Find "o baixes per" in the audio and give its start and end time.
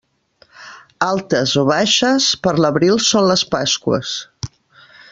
1.63-2.55